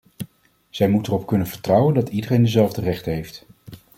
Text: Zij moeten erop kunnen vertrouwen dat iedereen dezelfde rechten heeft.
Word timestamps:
Zij 0.69 0.89
moeten 0.89 1.13
erop 1.13 1.27
kunnen 1.27 1.47
vertrouwen 1.47 1.93
dat 1.93 2.09
iedereen 2.09 2.43
dezelfde 2.43 2.81
rechten 2.81 3.13
heeft. 3.13 3.45